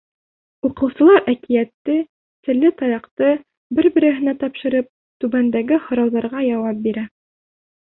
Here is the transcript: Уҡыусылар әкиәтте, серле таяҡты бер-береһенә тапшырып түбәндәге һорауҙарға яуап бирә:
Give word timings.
Уҡыусылар 0.69 1.29
әкиәтте, 1.33 1.99
серле 2.49 2.73
таяҡты 2.81 3.29
бер-береһенә 3.81 4.37
тапшырып 4.43 4.93
түбәндәге 5.23 5.83
һорауҙарға 5.89 6.47
яуап 6.53 6.87
бирә: 6.91 7.11